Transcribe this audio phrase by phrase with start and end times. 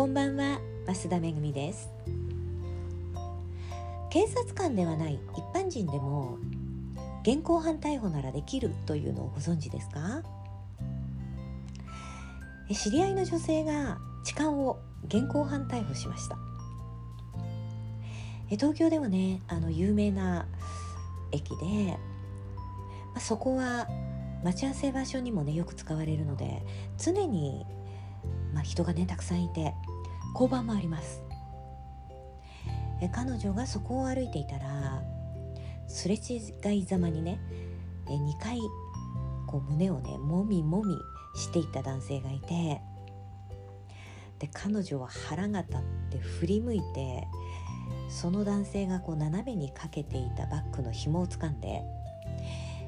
[0.00, 1.90] こんばんは増田めぐみです。
[4.08, 6.38] 警察官ではない一般人でも
[7.22, 10.22] 現行犯逮捕ならできるというのをご存知ですか？
[12.72, 16.38] 知り合いの女性が痴漢を現行犯逮捕しました。
[18.48, 20.46] 東京ではねあの有名な
[21.30, 21.88] 駅で、
[23.12, 23.86] まあ、そこは
[24.42, 26.62] 待ち合わせ場所にもねよく使われるので
[26.96, 27.66] 常に、
[28.54, 29.74] まあ、人がねたくさんいて
[30.32, 31.22] 交番もあります
[33.02, 35.02] え彼女がそこを歩いていたら
[35.88, 37.40] すれ違いざまにね
[38.08, 38.58] え2回
[39.46, 40.96] こう胸をねもみもみ
[41.34, 42.80] していた男性がいて
[44.38, 45.80] で彼女は腹が立っ
[46.10, 47.26] て振り向いて
[48.08, 51.82] その男性がこう斜めにかけていたバッグの紐を掴んで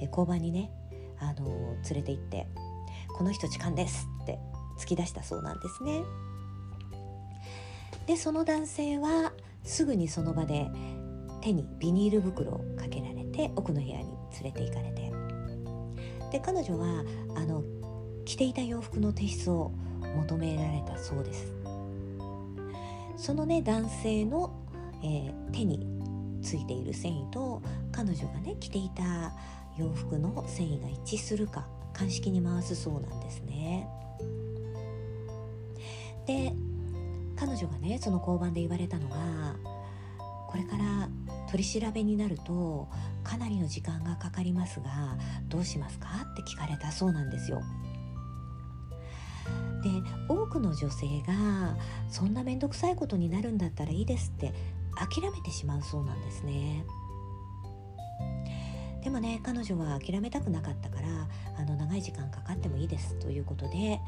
[0.00, 0.70] え交番にね
[1.18, 2.46] あの連れて行って
[3.16, 4.38] 「この人痴漢です」って
[4.78, 6.02] 突き出したそうなんですね。
[8.06, 10.70] でその男性はすぐにその場で
[11.40, 14.04] 手にビニール袋をかけられて奥の部屋に
[14.42, 15.04] 連れて行かれて。
[16.34, 17.04] で彼女は
[17.36, 17.62] あの
[18.24, 19.70] 着ていた洋服の提出を
[20.16, 21.52] 求められたそうです。
[23.16, 24.52] そのね男性の、
[25.04, 25.86] えー、手に
[26.42, 29.32] ついている繊維と彼女がね着ていた
[29.78, 33.88] 洋服の繊維が一致するか鑑識に回すそうなんですね。
[36.26, 36.52] で
[37.44, 39.16] 彼女がねその交番で言われたのが
[40.48, 41.08] これから
[41.50, 42.88] 取り調べになると
[43.22, 46.08] かなりの時間がかかりますがどうしますか？
[46.32, 47.60] って聞かれたそうなんですよ。
[49.82, 49.90] で
[50.28, 51.76] 多くの女性が
[52.08, 54.54] そんな面倒くさいことになるんだったらいいですって
[54.96, 56.86] 諦めてしまうそうなんですね。
[59.02, 61.28] でもね彼女は諦めたくなかったから
[61.58, 64.00] あの長い時間かかってもいいですということで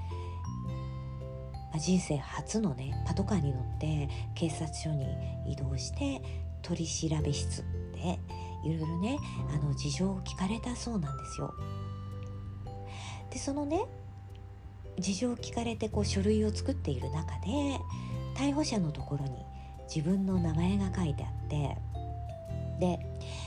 [1.78, 5.06] 人生初のねパトカーに乗って警察署に
[5.46, 6.22] 移動して
[6.62, 7.64] 取り調べ室
[7.94, 8.18] で
[8.64, 9.18] いろいろね
[9.54, 11.54] あの事情を聞かれたそうなんですよ。
[13.30, 13.84] でそのね
[14.98, 17.78] 事情を聞かれてこう書類を作っている中で
[18.36, 19.44] 逮捕者のところに
[19.94, 21.76] 自分の名前が書いてあって
[22.80, 23.06] で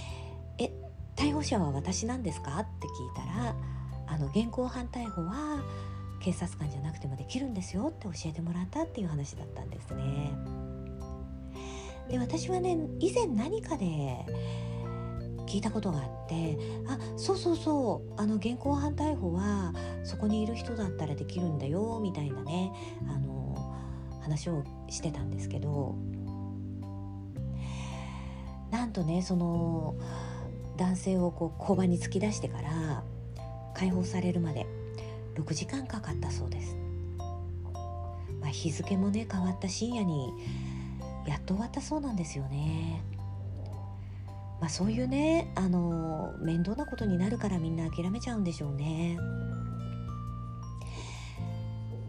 [0.59, 0.71] 「え
[1.15, 3.55] 逮捕者は私なんですか?」って聞いたら
[4.07, 5.61] あの現行犯逮捕は
[6.19, 10.33] 警察官じゃなくてもできるんですよって教えてもらったっていう話だったんですね。
[12.09, 14.25] で私はね以前何かで
[15.47, 22.71] 聞いたことがあってあそうそうそうあの現行犯逮捕はそこにいる人だったらできるんだよみたいなね
[23.07, 23.75] あの
[24.21, 25.95] 話をしてたんですけど
[28.71, 29.95] なんとねその
[30.77, 33.03] 男性をこう交番に突き出してから
[33.73, 34.65] 解放されるまで
[35.39, 36.75] 6時間かかったそうです、
[38.41, 40.33] まあ、日付もね変わった深夜に
[41.27, 43.03] やっと終わったそうなんですよね。
[44.59, 49.17] まあ、そういうねあの面倒なことになるからみんな諦めちゃうんでしょうね。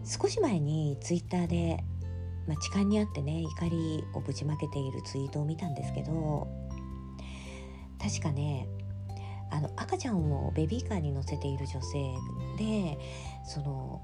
[0.05, 1.85] 少し前にツイッターで、
[2.49, 6.49] まあ、痴漢にあってね怒りをぶちまけているツイートを見たんですけど
[8.03, 8.67] 確かね
[9.51, 12.15] あの赤ちゃんをベビーカーに乗せている女性
[12.59, 12.99] で
[13.45, 14.03] その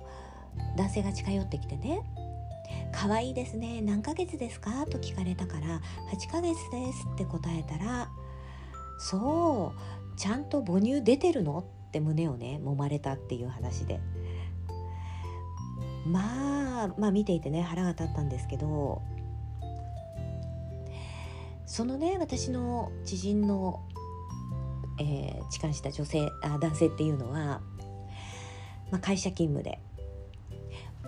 [0.77, 2.03] 男性が近寄ってきてね
[2.93, 5.81] 「可愛いですね何ヶ月ですか?」と聞かれたから
[6.13, 8.11] 「8ヶ月です」って答えたら
[8.99, 11.59] 「そうちゃんと母乳出てるの?」
[11.89, 14.01] って胸をね揉まれたっていう話で
[16.07, 19.03] まあまあ見ていてね腹が立ったんですけど
[21.67, 23.83] そのね私の知人の
[24.99, 27.61] えー、痴漢した女性あ男性っていうのは、
[28.91, 29.79] まあ、会社勤務で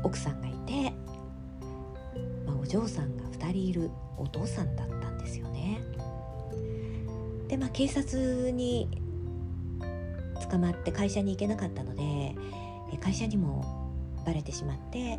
[0.02, 0.92] 奥さんがいて、
[2.46, 5.80] まあ、お嬢さんが2人いるお父さんだったんですよね。
[7.48, 8.88] でまあ警察に
[10.50, 12.34] 捕まって会社に行けなかったので
[13.00, 13.90] 会社にも
[14.24, 15.18] バレてしまって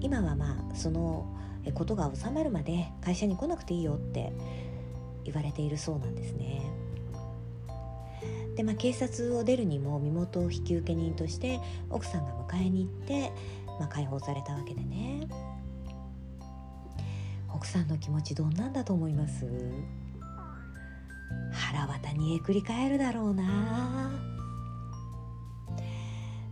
[0.00, 1.26] 今はまあその
[1.74, 4.32] ことが収まるまで会社に来なくていいよって
[5.24, 6.62] 言われているそうなんですね。
[8.56, 11.60] で、まあ、警察を出るにも身元を引受人として
[11.90, 13.32] 奥さんが迎えに行って、
[13.78, 15.28] まあ、解放されたわけでね。
[17.54, 19.46] 奥さんの気持ちどんなんだと思います？
[21.52, 24.10] 腹渡にえくり返るだろうな。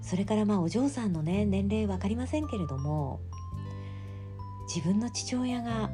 [0.02, 3.20] それからまあお嬢さんのね年齢分かりませんけれども
[4.72, 5.90] 自分の父親が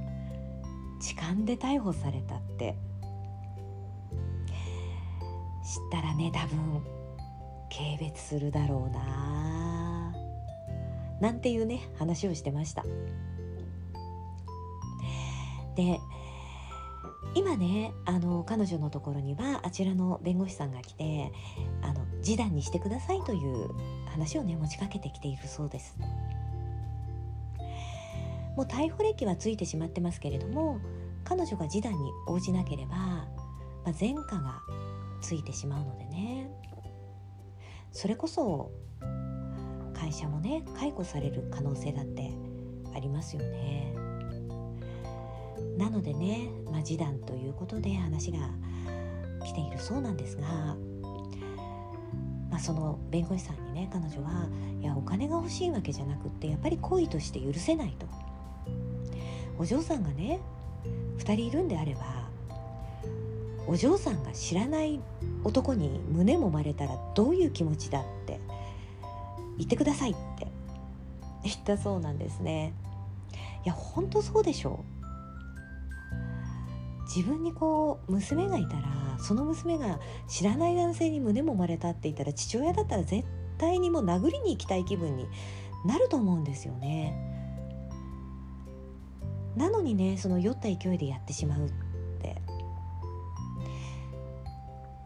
[1.00, 2.76] 痴漢で逮捕されたって
[5.66, 6.82] 知ったらね多分
[7.68, 10.14] 軽蔑するだろうな
[11.20, 12.84] なんていうね話をしてました
[15.74, 15.98] で
[17.34, 21.32] 今ねあの彼女のところにはあちらの弁護士さんが来て
[21.82, 23.68] あの示談にしてくださいという
[24.08, 25.98] 話をね持ちかけてきているそうです。
[28.56, 30.80] もう逮捕歴はついてしまってますけれども
[31.24, 33.26] 彼女が示談に応じなければ、ま
[33.88, 34.62] あ、前科が
[35.20, 36.50] ついてしまうのでね
[37.92, 38.70] それこそ
[39.94, 42.32] 会社もね解雇される可能性だって
[42.94, 43.94] ありますよね。
[45.76, 48.38] なのでね、まあ、示談ということで話が
[49.44, 50.46] 来ているそうなんですが、
[52.50, 54.48] まあ、その弁護士さんにね彼女は
[54.80, 58.06] いやお金が欲しいわけじゃなくってやっぱり恋として許せないと
[59.58, 60.40] お嬢さんがね
[61.18, 62.30] 2人いるんであれば
[63.66, 65.00] お嬢さんが知らない
[65.44, 68.40] 男に胸もまれたらどういう気持ちだって
[69.58, 70.46] 言ってくださいって。
[71.46, 72.74] 言ったそうなんですね。
[73.64, 74.96] いや本当そうでしょう。
[77.04, 78.82] 自分にこう娘がいたら
[79.20, 83.24] その娘が知らない男性に胸もまれたって言ったら父親だったら絶
[83.58, 85.28] 対にもう殴りに行きたい気分に
[85.84, 87.16] なると思うんですよね。
[89.56, 91.66] なのにねその酔った勢いでやってしまう。
[91.66, 91.72] っ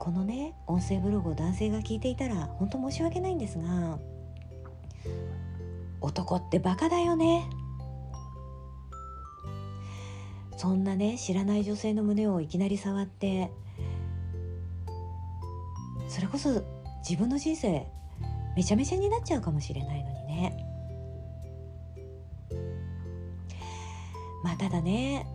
[0.00, 3.98] このね音声ブログを男性が聞いていたら本当申し訳ないんですが
[6.00, 7.44] 男ってバカだよね。
[10.56, 13.50] そんなね知らない女性の胸をいきなり触って
[16.08, 16.62] それこそ
[17.06, 17.86] 自分の人生
[18.56, 20.66] めちゃめちゃになっちゃうかもしれないのにね。
[24.42, 25.26] まあただね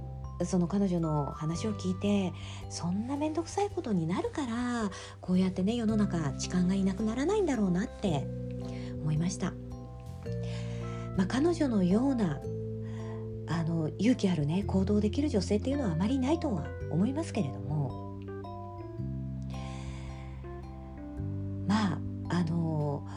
[0.44, 2.34] その彼女の話を聞いて
[2.70, 4.90] そんな面倒くさいことになるから
[5.22, 8.28] こうやってね世の中痴漢がいなくならないんだろうなって
[9.02, 9.54] 思いました、
[11.16, 12.42] まあ、彼女のような
[13.48, 18.20] あの勇気あるね行動できる女性っていうのはあまりないとは思いますけれども
[21.68, 22.00] まあ
[22.30, 23.08] あの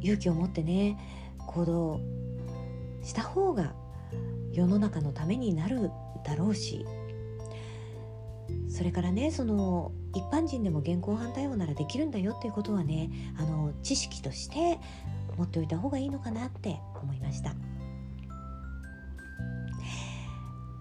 [0.00, 0.98] 勇気を持ってね
[1.46, 2.00] 行動
[3.02, 3.72] した方が
[4.52, 5.90] 世の中のためになる
[6.24, 6.86] だろうし
[8.68, 14.78] それからねその一般人でも現行犯逮捕ならできるんだよっていうことはねあの知識として
[15.36, 17.54] 持っておいた方がいいのかなって思いました。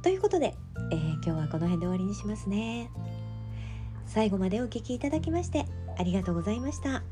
[0.02, 0.56] ということで、
[0.92, 2.92] えー、今日はこの辺で終わりにしますね。
[4.06, 5.66] 最後までお聴きいただきまして
[5.98, 7.04] ありがとうございました。